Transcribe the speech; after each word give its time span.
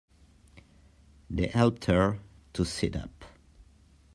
They 1.29 1.45
helped 1.45 1.85
her 1.85 2.17
to 2.53 2.65
sit 2.65 2.95
up. 2.95 3.23